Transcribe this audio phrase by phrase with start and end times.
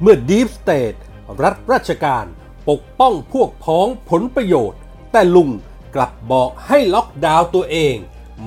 [0.00, 0.98] เมื่อ Deep State
[1.42, 2.24] รัฐราชการ
[2.68, 4.80] ปกป้องพวกพ้องผลประโยชน์
[5.12, 5.50] แต่ลุง
[5.94, 7.96] กลับบอกให้ล็อกดาวน์ตัวเอง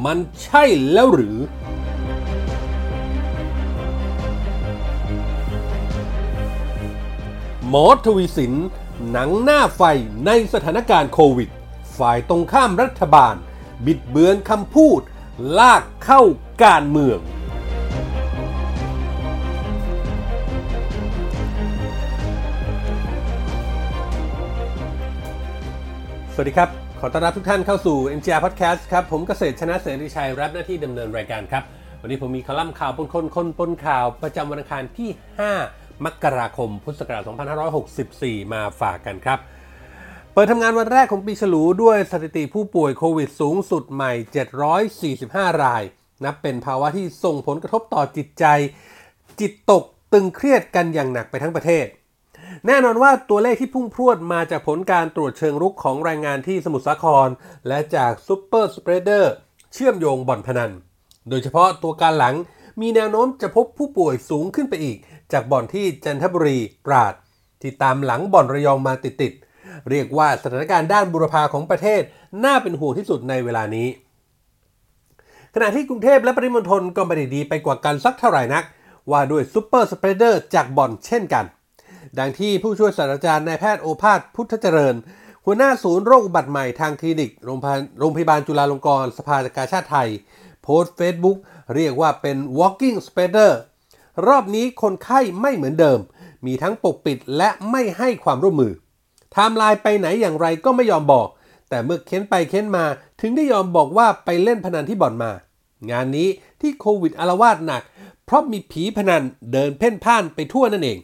[0.05, 1.38] มันใช่แล้วหรือ
[7.68, 8.54] หมอทวีสิน
[9.11, 9.82] หนังหน้าไฟ
[10.25, 11.50] ในสถานการณ์โควิด
[11.98, 13.36] ฝ่ายตรงข้ามรัฐบาล
[13.86, 15.02] บิดเบือนคำพูด
[15.59, 16.21] ลากเข้า
[16.64, 17.20] การเมือง
[26.40, 26.70] สวัสดีครับ
[27.00, 31.63] ขอต้อนรับทุกท่านเข้าสู่ MGR Podcast ครับ ผมเกษตรชนะเสรีชัย รับหน้าที่ดำเนินรายการครับ
[32.02, 35.10] วันนี้ผมมีคอลัมน์ข่าวปนคนคนปนข่าว ประจำวันอังคารที่
[35.58, 37.23] 5 มกราคม พุทธศักราช
[37.88, 39.40] 2564 มาฝากกันครับ
[40.34, 44.12] เปิดทำงานวันแรกของปีฉลูด้วยสถิติผู้ป่วยโควิดสูงสุดใหม่
[45.49, 45.84] 745 ราย
[46.26, 48.46] นับเป็นภาวะที่ส่งผลกระทบต่อจิตใจ
[49.40, 51.88] จิตตกตึงเครียดกันอย่างหนักไปทั้งประเทศ
[52.66, 57.27] แน่นอนว่าตัวเลขที่พุ่งพรวดมาจากผลการตรวจเชิงรุกของแรงงานที่สมุทรสาคร
[57.68, 59.34] และจากซูเปอร์สเปรเดอร์
[59.74, 60.72] เชื่อมโยงบ่อนพนัน
[61.30, 62.35] โดยเฉพาะตัวการหลัง
[62.82, 64.97] มีแนวโน้มจะพบผู้ป่วยสูงขึ้นไปอีก
[65.34, 67.13] จากบ่อนที่จันทบุรีตราด
[67.62, 72.02] ที่ตามหลังบ่อนระยองมาติดๆเรียกว่าสถานการณ์ด้านบุรพาของประเทศ
[72.44, 73.88] น่าเป็นห่วงที่สุดในเวลานี้
[75.56, 78.63] ขณะที่กรุงเทพและปริมณฑลก็ไม่ได้ดีไปกว่ากันสักเท่าไหร่นัก
[79.12, 81.46] ว่าด้วยซูเปอร์สเปรเดอร์จากบ่อนเช่นกัน
[82.19, 84.96] ดังที่ผู้ช่วยศาสตราจารย์นายแพทย์โอภาสพุทธเจริญ
[85.46, 90.09] หัวหน้าศูนย์โรคอุบัติใหม่ทางคลินิก โรงพยาบาลจุฬาลงกรณ์สภากาชาติไทย
[90.63, 91.38] โพสต์เฟซบุ๊ก
[91.75, 93.52] เรียกว่าเป็น walking spreader
[94.28, 96.00] รอบนี้คนไข้ไม่เหมือนเดิม
[96.46, 98.74] มีทั้งปกปิดและไม่ให้ความร่วมมือ
[99.31, 101.28] ไทม์ไลน์ไปไหนอย่างไรก็ไม่ยอมบอก
[101.69, 102.85] แต่เมื่อเค้นไปเค้นมา
[103.22, 105.31] ถึงได้ยอมบอกว่าไปเล่นพนันที่บ่อนมา
[105.91, 106.28] งานนี้
[106.62, 107.84] ที่โควิดอาละวาดหนัก
[108.25, 111.00] เพราะมีผีพนันเดินเพ่นพ่านไปทั่วนั่นเอง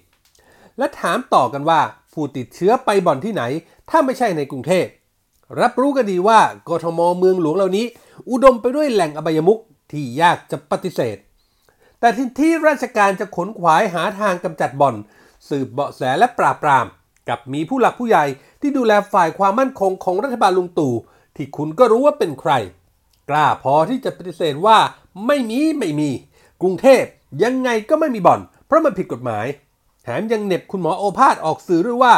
[0.77, 1.81] และถามต่อกันว่า
[2.13, 3.43] ผู้ติดเชื้อไปบ่อนที่ไหน
[3.89, 4.85] ถ้าไม่ใช่ในกรุงเทพ
[5.61, 6.39] รับรู้กันดีว่า
[6.69, 7.85] กทมเมืองหลวงเหล่านี้
[8.29, 9.59] อุดมไปด้วยแหล่งอบายมุข
[9.91, 11.17] ที่ยากจะปฏิเสธ
[11.99, 14.95] แต่ที่ที่ราชการจะขวนขวายหาทางกำจัดบ่อน
[15.49, 16.85] สืบเบาะแสและปราบปราม
[17.29, 18.25] กับมีผู้หลักผู้ใหญ่
[18.61, 20.93] ที่ดูแลฝ่ายความมั่นคงของรัฐบาลลุงตู่
[21.35, 22.51] ที่คุณก็รู้ว่าเป็นใคร
[23.29, 24.77] กล้าพอที่จะปฏิเสธว่า
[25.27, 26.09] ไม่มีไม่มี
[26.61, 27.03] กรุงเทพ
[27.43, 29.45] ยังไงก็ไม่มีบ่อน เพราะมันผิดกฎหมาย
[30.03, 32.13] แถมยังเน็บคุณหมอโอภาสออกสื่อด้วยว่า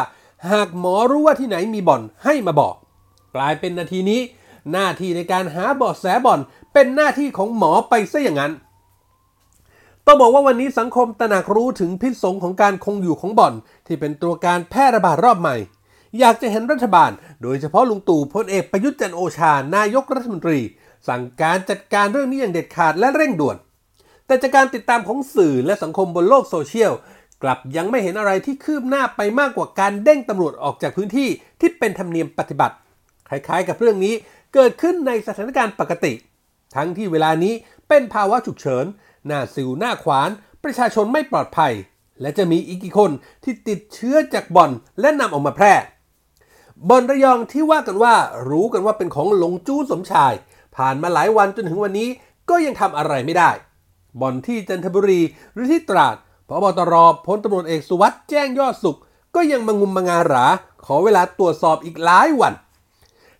[0.51, 2.75] หากหมอรู้ว่าที่ไหนมีบ่อนให้มาบอก
[3.35, 4.21] กลายเป็นนาทีนี้
[4.71, 6.39] หน้าที่ในการหาเบาะแสบ่อน
[6.73, 8.53] เป็นหน้าที่ของหมอไปซะอย่างนั้น
[10.05, 13.53] ต้องบอกว่าวันนี้สังคมตระหนักรู้ถึงพิษสงของการคงอยู่ของบ่อน
[13.87, 15.55] ที่เป็นตัวการแพร่ระบาดรอบใหม่
[16.19, 20.59] อยากจะเห็นรัฐบาล โดยเฉพาะลุงตู่พลเอกประยุทธ์จันโอชา นายกรัฐมนตรี
[21.07, 23.57] สั่งการจัดการเรื่องนี้อย่างเด็ดขาดและเร่งด่วน
[24.25, 26.91] แต่จากการติดตามของสื่อและสังคมบนโลกโซเชียล
[27.43, 31.29] กลับยังไม่เห็นอะไรที่คืบหน้าไปมากกว่าการเด้งตำรวจออกจากพื้นที่
[31.59, 32.75] ที่เป็นธรรมเนียมปฏิบัติ
[33.29, 34.13] คล้ายๆ กับเรื่องนี้
[34.53, 36.13] เกิดขึ้นในสถานการณ์ปกติ
[36.75, 37.53] ทั้งที่เวลานี้
[37.87, 38.85] เป็นภาวะฉุกเฉิน
[39.25, 40.29] หน้าสิวหน้าขวาน
[40.63, 41.73] ประชาชนไม่ปลอดภัย
[42.21, 43.11] และจะมีอีกกี่คน
[43.43, 45.73] ที่ติดเชื้อจากบ่อนและนำออกมาแพร่
[46.89, 48.15] บ่อนระยองที่ว่ากันว่า
[48.49, 50.33] รู้กันว่าเป็นของหลงจู้สมชาย
[50.75, 52.09] ผ่านมาหลายวันจนถึงวันนี้
[52.49, 53.51] ก็ยังทำอะไรไม่ได้
[54.21, 55.21] บ่อนที่จันทบุรี
[55.53, 56.15] หรือที่ตราด
[56.47, 56.93] พบตร
[57.25, 58.97] พลตำรวจเอกสุวัสด์แจ้งยอดสุข
[59.35, 60.45] ก็ยังมางุมมางาหรา
[60.85, 62.53] ขอเวลาตรวจสอบอีกหลายวัน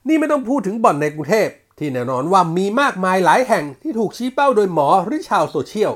[0.07, 1.49] นี่ไม่ต้องพูดถึงบ่อนในกรุงเทพ
[1.79, 5.93] ที่แน่นอนว่ามีมากมายหลายแห่งที่ถูกชี้เป้าโดยหมอหรือชาวโซเชียล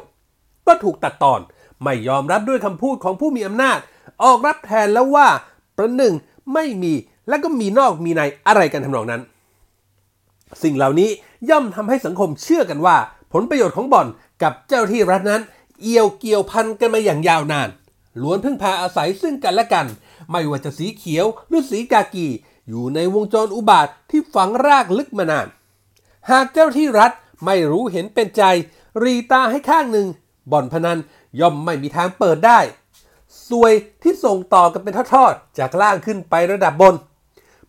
[0.68, 1.40] ก็ถูกตัดตอน
[1.84, 3.78] ไม่ยอมรับด้วยคำพูดของผู้มีอำนาจ
[4.24, 5.28] ออกรับแทนแล้วว่า
[5.78, 6.14] ประหนึ่ง
[6.54, 6.94] ไม่มี
[7.30, 9.22] และก็มีนอกมีในอะไรกันทำนองนั้น
[10.64, 11.10] สิ่งเหล่านี้
[11.50, 12.98] ย่อมทำให้สังคมเชื่อกันว่า
[13.34, 14.08] ผลประโยชน์ของบ่อน
[14.44, 15.42] กับเจ้าที่รัฐนั้น
[15.82, 17.70] เอี่ยวเกี่ยวพันกันมาอย่างยาวนาน
[18.22, 19.88] ล้วนพึ่งพาอาศัยซึ่งกันและกัน
[20.32, 22.28] ไม่ว่าจะสีเขียวหรือสีกากี
[22.68, 25.48] อยู่ในวงจรอุบาทที่ฝังรากลึกมานาน
[26.30, 27.12] หากเจ้าที่รัฐ
[27.46, 28.44] ไม่รู้เห็นเป็นใจ
[29.04, 30.08] รีตาให้ข้างหนึ่ง
[30.52, 31.00] บ่อนพนัน
[31.40, 32.60] ย่อมไม่มีทางเปิดได้
[33.48, 33.74] สวย
[34.04, 36.96] ที่ส่งต่อกันเป็นทอดๆ จากล่างขึ้นไประดับบน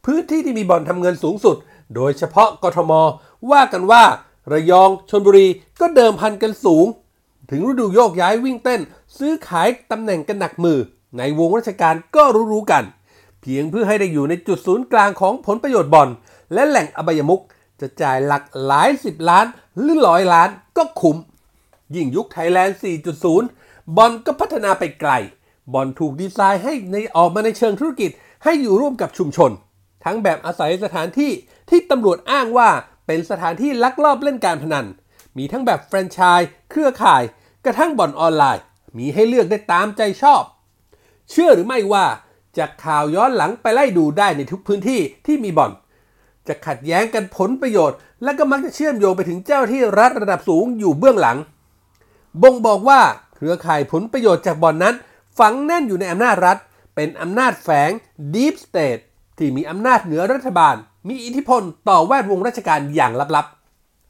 [0.05, 1.57] พื้นที่ที่มีบ่อนทำเงินสูงสุด
[1.95, 2.93] โดยเฉพาะกทม
[3.51, 4.05] ว่ากันว่า
[4.53, 5.47] ระยองชนบุรี
[5.81, 6.87] ก็เดิมพันกันสูง
[7.51, 8.81] ถึงฤดูโยกย้ายวิ่งเต้น
[9.19, 10.79] ซื้อขายตำแหน่งกันหนักมือ
[11.19, 12.85] ในวงราชการก็รู้ๆกัน
[13.41, 16.09] เพียงเพื่อให้ได้อยู่ในจุดศูนย์กลางของผลประโยชน์บ่อน
[16.55, 17.41] และแหล่งอบายมุก
[17.81, 19.47] จะจ่ายหลักหลายสิบล้าน
[19.81, 21.17] หรือร้อยล้านก็คุ้ม
[21.95, 22.79] ยิ่งยุคไทยแลนด์
[23.37, 25.11] 4.0 บอลก็พัฒนาไปไกล
[25.73, 28.11] บอลถูกดีไซน์ให้ในออกมาในเชิงธุรกิจ
[28.45, 29.51] ให้อยู่ร่วมกับชุมชน
[30.05, 31.33] ทั้งแบบอาศัยสถานที่
[31.71, 32.71] ที่ตำรวจอ้างว่า
[33.07, 34.87] เป็นสถานที่ลักลอบเล่นการพนัน
[35.37, 37.23] มีทั้งแบบแฟรนไชส์เครือข่าย
[37.65, 38.65] กระทั่งบ่อนออนไลน์
[38.99, 40.43] มีให้เลือกได้ตามใจชอบ
[41.31, 42.07] เชื่อหรือไม่ว่า
[42.59, 45.73] จากข่าวย้อนหลังไปไล่ดูได้ในทุกพื้นที่ที่มีบ่อน
[46.49, 51.39] จะขัดแย้งกันผลประโยชน์ และก็มักจะเชื่อมโยงไปถึงเจ้าที่รัฐระดับสูงอยู่เบื้องหลัง
[52.43, 53.01] บ่งบอกว่า
[53.35, 54.95] เครือข่ายผลประโยชน์จากบ่อนนั้น
[55.39, 56.59] ฝังแน่นอยู่ในอำนาจรัฐ
[56.95, 57.91] เป็นอำนาจแฝง
[58.35, 59.03] Deep State
[59.39, 60.75] ที่มีอำนาจเหนือรัฐบาล
[61.09, 63.47] มีอิทธิพลต่อแวดวงราชการอย่างลับ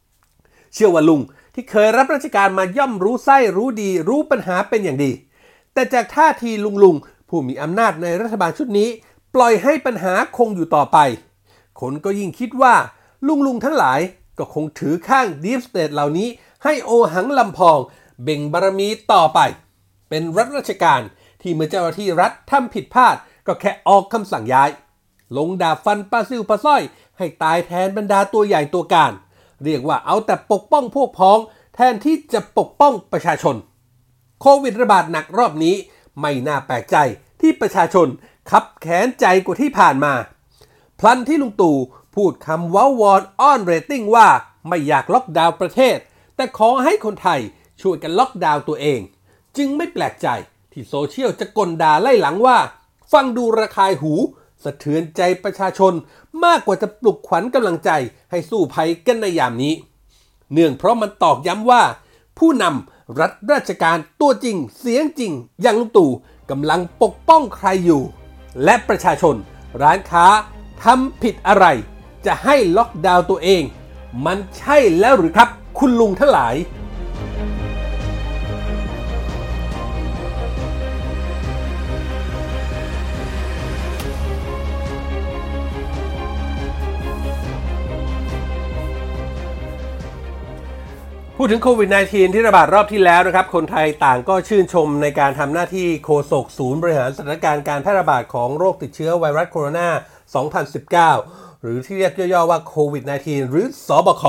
[0.06, 1.20] ๆ เชื่อว่าลุง
[1.54, 5.12] ที่เคยรับราชการมาย่อมรู้ไส้รู้ดี รู้ปัญหาเป็นอย่างดี
[5.74, 6.96] แต่จากท่าทีลุงลุง
[7.28, 8.88] ผู้มีอำนาจในรัฐบาลชุดนี้
[9.34, 10.98] ปล่อยให้ปัญหาคงอยู่ต่อไป
[11.80, 12.74] คนก็ยิ่งคิดว่า
[13.26, 14.00] ลุงลุงทั้งหลาย
[14.38, 16.28] ก็คงถือข้างดีฟสเตทเหล่านี้
[16.64, 17.78] ให้โอหังลำพอง
[18.22, 19.40] เบ่งบารมีต่อไป
[20.08, 21.00] เป็นรัฐราชการ
[21.42, 24.70] ที่เมื่อเจ้าหน้าที่รัฐทำผิดพลาด ก็แค่ออกคำสั่งย้าย
[25.36, 26.82] ลงดาบฟันปลาซิวปลาสร้อย
[27.18, 29.12] ให้ตายแทนบรรดาตัวใหญ่ตัวการ
[29.64, 31.38] เรียกว่าเอาแต่ปกป้องพวกพ้อง
[31.74, 33.56] แทนที่จะปกป้องประชาชน
[34.40, 35.74] โควิดระบาดหนักรอบนี้
[36.20, 36.96] ไม่น่าแปลกใจ
[37.40, 38.06] ที่ประชาชน
[38.50, 40.12] คับแค้นใจกว่าที่ผ่านมา
[41.00, 41.76] พลันที่ลุงตู่
[42.14, 44.28] พูดคำเว้าวอนอ้อนเรตติ้งว่า
[44.68, 45.96] ไม่อยากล็อกดาวน์ประเทศ
[46.36, 47.40] แต่ขอให้คนไทย
[47.80, 49.00] ช่วยกันล็อกดาวน์ตัวเอง
[49.56, 50.28] จึงไม่แปลกใจ
[50.72, 52.58] ที่โซเชียลจะกลด่าไล่หลังว่า
[53.12, 54.12] ฟังดูระคายหู
[54.64, 55.92] สะเทือนใจประชาชน
[56.44, 57.90] มากกว่าจะปลุกขวัญกำลังใจ
[58.30, 59.74] ให้สู้ภัยกันในยามนี้
[60.52, 61.82] เนื่องเพราะมันตอกย้ำว่า
[62.38, 66.10] ผู้นำรัฐราชการตัวจริงเสียงจริง อย่างลุงตู่
[66.50, 68.02] กำลังปกป้องใครอยู่
[68.64, 69.36] และประชาชน
[69.82, 70.26] ร้านค้า
[70.82, 71.66] ทำผิดอะไร
[72.26, 73.62] จะให้ล็อกดาวน์ตัวเอง
[74.26, 75.48] มันใช่แล้วหรือครับ
[75.78, 76.54] คุณลุงทั้งหลาย
[91.42, 99.88] พูดถึงโควิด -19 ที่ระบาดรอบที่แล้วนะครับ คนไทยต่างก็ชื่นชมในการทำหน้าที่โฆษกศูนย์บริหารสถานการณ์การแพร่ระบาดของโรคติดเชื้อไวรัสโคโรนา
[101.14, 104.24] 2019 หรือที่เรียกย่อๆว่าโควิด -19 หรือสอบค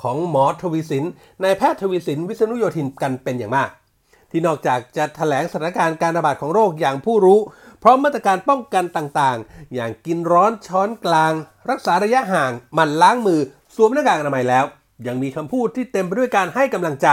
[0.00, 1.04] ของหมอทวีสิน
[1.42, 3.70] นายแพทย์ทวีสิน วิษณุโยธินกันเป็นอย่างมาก
[4.30, 7.38] ที่นอกจากจะแถลงสถานการณ์การระบาดของโรคอย่างผู้รู้
[7.82, 11.32] พร้อมมาตรการป้องกันต่างๆ อย่างกินร้อนช้อนกลาง
[11.70, 13.40] รักษาระยะห่างหมั่นล้างมือ
[13.74, 14.66] สวมหน้ากากอนามัยแล้ว
[15.06, 17.08] ยังมีคำพูดที่เต็มไปด้วยการให้กำลังใจ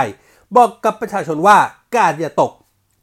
[0.56, 1.57] บอกกับประชาชนว่า
[1.95, 2.51] กาดอย่าตก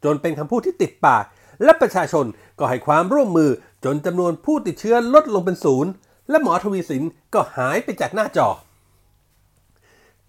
[0.05, 1.25] จนเป็นคำพูดที่ติดปาก
[1.65, 2.27] และประชาชน
[2.59, 3.51] ก็ให้ความร่วมมือ
[3.85, 5.91] จนจำนวนผู้ติดเชื้อลดลงเป็นศูนย์
[6.31, 7.03] และหมอทวีสิน
[7.35, 8.49] ก็หายไปจากหน้าจอ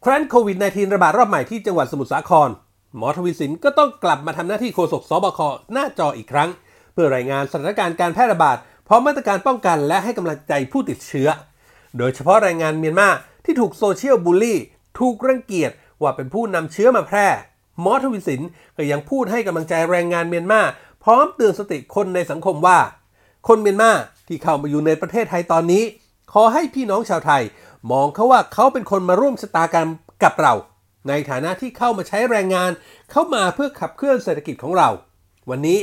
[0.04, 2.50] ครั้นโควิด -19 ระบาดรอบใหม่ที่จังหวัดสมุทรสาคร
[2.98, 5.40] หมอทวีสินก็ต้องกลับมาทำหน้าที่โฆษกสบค
[5.74, 6.50] หน้าจออีกครั้ง
[6.94, 8.58] เพื่อรายงานสถานการณ์การแพร่ระบาด
[8.88, 11.30] พร้อมมาตรการป้องกันและให้กำลังใจผู้ติดเชื้อ
[11.98, 13.10] โดยเฉพาะรายงานเมียนมา
[13.46, 14.60] ที่ถูกโซเชียลบูลลี่
[15.00, 15.72] ถูกรังเกียจ
[16.02, 17.28] ว่าเป็นผู้นำเชื้อมาแพร่
[17.82, 18.42] หมอทวีสิน
[18.78, 20.62] ก็ยังพูดให้กำลังใจแรงงานเมียนมา
[21.04, 22.80] พร้อมเตือนสติคนในสังคมว่า
[23.48, 23.92] คนเมียนมา
[24.28, 25.84] ที่เข้ามาอยู่ในประเทศไทยตอนนี้
[26.34, 27.44] ขอให้พี่น้องชาวไทย
[27.92, 29.90] มองเขาว่าเขาเป็นคนมาร่วมชะตากรรม
[30.24, 30.54] กับเรา
[31.08, 32.72] ในฐานะที่เข้ามาใช้แรงงาน
[33.12, 34.90] เข้ามาเพื่อขับเคลื่อนเศรษฐกิจของเรา
[35.50, 35.80] วันนี้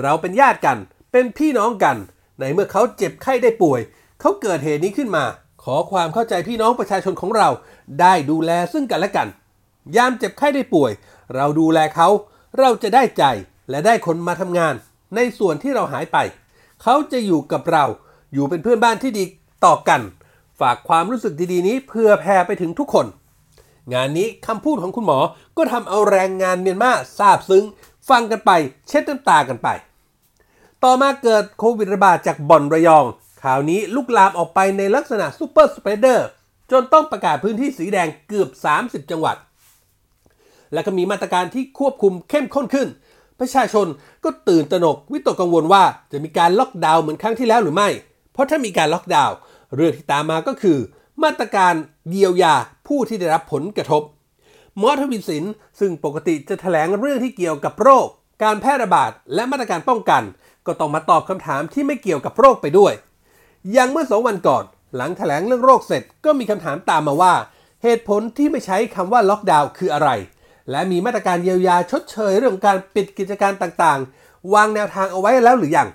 [0.00, 0.78] เราเป็นญาติกัน
[1.12, 1.96] เป็นพี่น้องกัน
[2.40, 3.80] ในเมื่อเขาเจ็บไข้ได้ป่วย
[4.20, 5.24] เขาเกิดเหตุนี้ขึ้นมา
[5.62, 7.48] ขอความเข้าใจพี่น้องประชาชนของเรา
[8.00, 9.28] ได้ดูแลซึ่งกันและกัน
[9.96, 10.92] ยามเจ็บไข้ได้ป่วย
[11.34, 12.08] เราดูแลเขา
[12.58, 13.24] เราจะได้ใจ
[13.70, 14.74] และได้คนมาทำงาน
[15.14, 16.18] ในส่วนที่เราหายไป
[16.82, 17.84] เขาจะอยู่กับเรา
[18.32, 19.24] อยู่เป็นเพื่อนบ้านที่ดี
[19.64, 20.00] ต่อกัน
[20.60, 23.06] ฝากความรู้สึกดีๆนี้เพื่อแผ่ไปถึงทุกคน
[23.92, 25.18] งานนี้คำพูดของคุณหมอ
[25.56, 27.64] ก็ทำเอาแรงงานเมียนมาซาบซึ้ง
[28.08, 28.50] ฟังกันไป
[28.88, 29.68] เช็ดน้ำตากันไป
[30.84, 33.04] ต่อมาเกิดโควิดระบาดจากบ่อนระยอง
[33.42, 36.28] ข่าวนี้ลุกลามออกไปในลักษณะ super spreader
[36.70, 39.36] จนต้องประกาศพื้นที่สีแดงเกือบ 30 จังหวัด
[40.72, 42.88] และก็มีมาตรการที่ควบคุมเข้มข้นขึ้น
[43.40, 43.86] ประชาชน
[44.24, 47.88] ก็ตื่นตระหนกวิตกกังวลว่าจะมีการล็อกดาวน์เหมือนครั้งที่แล้วหรือไม่
[48.32, 49.36] เพราะถ้ามีการล็อกดาวน์
[49.76, 50.78] เรื่องที่ตามมาก็คือ
[51.22, 51.74] มาตรการ
[52.10, 52.54] เยียวยา
[52.88, 54.02] ผู้ที่ได้รับผลกระทบ
[54.80, 55.44] หมอทวีศิลป์
[55.80, 58.06] ซึ่งปกติจะแถลงเรื่องที่เกี่ยวกับโรค
[58.42, 60.22] การแพร่ระบาดและมาตรการป้องกัน
[60.66, 62.92] ก็ต้องมาตอบคำถามที่ไม่เกี่ยวกับโรคไปด้วย
[63.72, 64.64] อย่างเมื่อสองวันก่อน
[64.96, 67.34] หลังแถลงเรื่องโรคเสร็จก็มีคำถามตามมาว่า
[67.82, 70.10] เหตุผลที่ไม่ใช้คำว่าล็อกดาวน์คืออะไร
[70.70, 75.88] และมีมาตรการเยียวยาชดเชยเรื่องการปิดกิจการต่างๆ วางแนวทางเอาไว้แล้วหรือยัง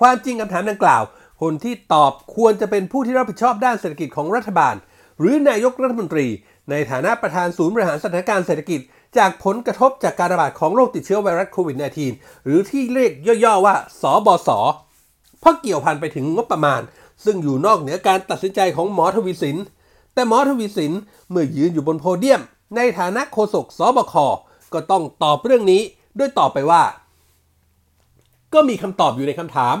[0.00, 1.02] ความจริงคำถามดังกล่าว
[1.42, 4.74] คนที่ตอบควรจะเป็นผู้ที่รับผิดชอบด้านเศรษฐกิจของรัฐบาล
[5.18, 6.26] หรือนายกรัฐมนตรี
[6.70, 8.80] ในฐานะประธานศูนย์บริหารสถานการณ์เศรษฐกิจ
[9.18, 11.76] จากผลกระทบจากการระบาดของโรคติดเชื้อไวรัสโควิด
[12.10, 13.12] -19 หรือที่เรียก
[13.44, 14.50] ย่อๆว่า สบส
[15.42, 16.80] เพราะเกี่ยวพันไปถึงงบประมาณ
[17.24, 19.56] ซึ่งอยู่นอกเหนือการตัดสินใจของหมอทวีสิน
[20.14, 20.92] แต่หมอทวีสิน
[21.30, 22.40] เมื่อยืนอยู่บนโพเดียม
[22.76, 24.14] ในฐานะโฆษกสบค
[24.72, 25.82] ก็ต้องตอบเรื่องนี้
[26.18, 26.82] ด้วยตอบไปว่า
[28.54, 29.76] ก็มีคำตอบอยู่ในคำถาม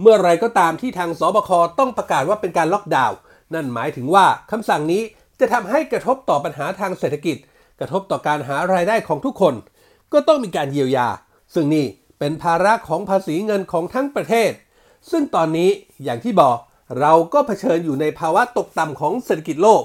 [0.00, 3.16] เมื่อไรก็ตามที่ทางสบคต้องประกาศว่าเป็นการล็อกดาวน์
[3.54, 5.02] นั่นหมายถึงว่าคำสั่งนี้
[5.40, 7.36] จะทำให้กระทบต่อปัญหาทางเศรษฐกิจ
[7.80, 9.54] กระทบต่อการหารายได้ของทุกคน
[10.12, 11.08] ก็ต้องมีการเยียวยา
[11.54, 11.86] ซึ่งนี่
[12.18, 14.50] เป็นภาระของภาษีเงินของทั้งประเทศ
[15.10, 15.70] ซึ่งตอนนี้
[16.04, 16.56] อย่างที่บอก
[17.00, 19.82] เราก็เผชิญอยู่ในภาวะตกต่ำของเศรษฐกิจโลก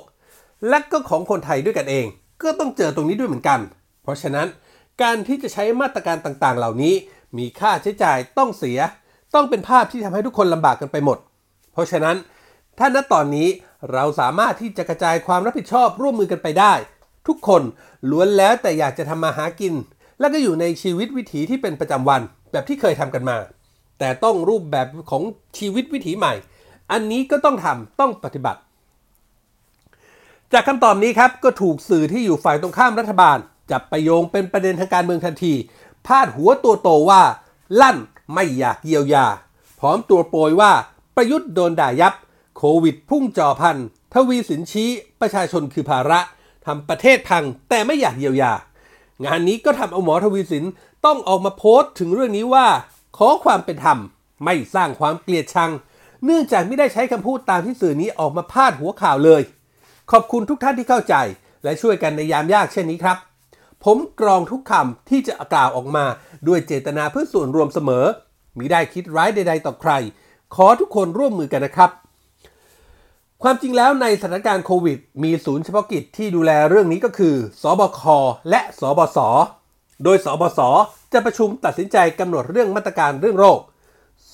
[0.69, 2.05] และก็ของคนไทยด้วยกันเอง
[2.43, 3.59] ก็ต้องเจอตรงนี้ด้วยเหมือนกัน
[4.03, 4.47] เพราะฉะนั้น
[5.01, 6.93] การที่จะใช้มาตรการต่างๆ เหล่านี้
[7.37, 8.79] มีค่าใช้จ่ายต้องเสีย
[9.35, 11.17] ต้องเป็นภาพที่ทำให้ทุกคนลำบากกันไปหมด
[11.73, 12.17] เพราะฉะนั้น
[12.79, 13.47] ถ้าณตอนนี้
[13.93, 16.73] เราสามารถที่จะกระจายความรับผิดชอบร่วมมือกันไปได้
[17.27, 17.61] ทุกคน
[18.09, 19.73] ล้วนแล้วแต่อยากจะทำมาหากิน
[20.19, 23.37] และก็อยู่ในชีวิตวิถีที่เป็นประจำวันแบบที่เคยทำกันมา
[24.03, 25.23] แต่ต้องรูปแบบของ
[25.57, 26.33] ชีวิตวิถีใหม่
[26.91, 28.59] อันนี้ก็ต้องทำต้องปฏิบัติ
[30.53, 33.37] จากคำตอบนี้ครับก็ถูกสื่อที่อยู่ฝ่ายตรงข้ามรัฐบาล
[33.71, 35.53] จับไปโยงเป็นประเด็นทางการเมืองทันที
[36.05, 37.21] พาดหัวตัวโตว่า
[37.81, 37.97] ลั่น
[38.33, 39.25] ไม่อยากเยียวยา
[39.79, 40.71] พร้อมตัวโปรยว่า
[41.15, 42.13] ประยุทธ์โดนด่ายับ
[42.57, 43.77] โควิดพุ่งจ่อพัน
[44.13, 44.89] ทวีสินชี้
[45.21, 46.19] ประชาชนคือภาระ
[46.65, 48.53] ทำประเทศพังแต่ไม่อยากเยียวยา
[49.25, 50.65] งานนี้ก็ทำเอาหมอทวีสิน
[51.05, 52.67] ต้องออกมาโพสต์ถึงเรื่องนี้ว่า
[53.17, 53.99] ขอความเป็นธรรม
[54.45, 55.71] ไม่สร้างความเกลียดชัง
[56.25, 59.41] เนื่องจากไม่ได้ใช้คำพูดตามที่สื่อนี้ออกมาพาดหัวข่าวเลย
[60.11, 61.15] ขอบคุณทุกท่านที่เข้าใจ
[61.63, 63.17] และช่วยกันในยามยากเช่นนี้ครับ
[63.83, 66.05] ผมกรองทุกคำที่จะกล่าวออกมา
[66.47, 68.05] ด้วยเจตนาเพื่อส่วนรวมเสมอ
[68.57, 69.91] มิได้คิดร้ายใด ๆ ต่อใคร
[70.55, 71.91] ขอทุกคนร่วมมือกันนะครับ
[73.43, 78.01] ความจริงแล้วในสถานการณ์โควิด มีศูนย์เฉพาะกิจที่ดูแลเรื่องนี้ก็คือ สบค
[78.49, 79.19] และ สบส
[80.03, 80.59] โดยสบส
[81.13, 83.59] จะประชุมตัดสินใจกำหนดเรื่องมาตรการเรื่องโรค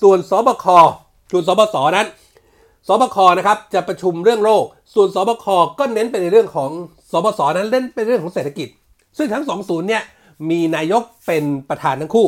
[0.00, 0.66] ส่วนสบค
[1.30, 2.06] ส่วนสบสนั้น
[2.88, 5.46] สบคนะครับจะประชุมเรื่องโรค ส่วนสบค
[5.78, 6.70] ก็เน้นไปในเรื่องของ
[7.10, 8.68] สบสนั้นเล่นเป็นเรื่องของเศรษฐกิจ
[9.18, 10.02] ซึ่งทั้งสองศูนย์เนี่ย
[10.50, 12.26] มีนายกเป็นประธานทั้งคู่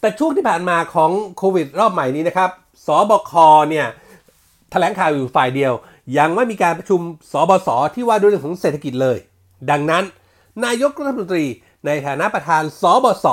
[0.00, 2.50] แต่ช่วงที่ผ่านมาของโควิดรอบใหม่นี้นะครับ
[2.86, 3.32] สบค
[3.70, 3.86] เนี่ย
[4.70, 5.72] แถลงข่าวอยู่ฝ่ายเดียว
[6.18, 7.00] ยังไม่มีการประชุม
[7.32, 9.18] สบสที่ว่าด้วยเรื่องของเศรษฐกิจเลย
[9.70, 10.04] ดังนั้น
[10.64, 11.44] นายกรัฐมนตรี
[11.86, 13.26] ในฐานะประธานสบส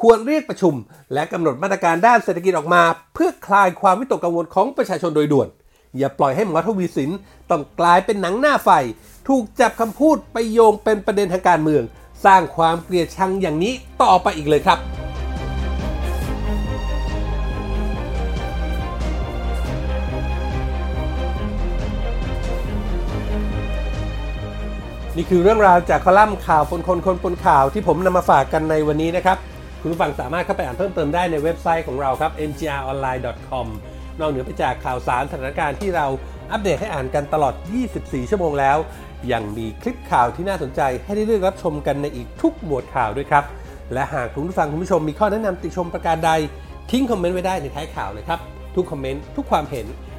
[0.00, 0.74] ควรเรียกประชุม
[1.12, 2.82] และกำหนดมาตรการด้านเศรษฐกิจออกมา
[3.14, 5.48] เพื่อคลายความวิตกกังวลของประชาชนโดยด่วน
[5.96, 7.10] อย่าปล่อยให้หมอทวีสิน
[7.50, 8.70] ต้องกลายเป็นหนังหน้าไฟ
[9.28, 11.82] ถูกจับคำพูดไปโยงเป็นประเด็นทางการเมือง
[12.24, 15.05] สร้างความเกลียดชังอย่างนี้ต่อไปอีกเลยครับ
[25.16, 29.38] นี่คือเรื่องราวจากคอลัมน์ข่าวปนคนคนปนข่าวที่ผมนำมาฝากกันในวันนี้นะครับ
[29.80, 33.66] คุณผู้ฟังสามารถเข้าไปอ่านเพิ่มเติมได้ในเว็บไซต์ของเราครับ mgronline.com
[34.20, 36.06] นอกเหนือไปจากข่าวสารสถานการณ์ที่เรา
[36.52, 37.54] อัปเดตให้อ่านกันตลอด
[37.92, 38.78] 24 ชั่วโมงแล้ว
[39.32, 43.44] ยังมีคลิปข่าวที่น่าสนใจให้ได้เลือกรับชมกันในอีกทุกหมวดข่าวด้วยครับ
[43.92, 46.30] และหากคุณผู้ฟังคุณผู้ชมมีข้อแนะนำติชมประการใด
[46.90, 48.40] ทิ้งคอมเมนต์ไว้ได้ในท้ายข่าวเลยครับ
[48.74, 49.86] ทุกคอมเมนต์ทุกความเห็น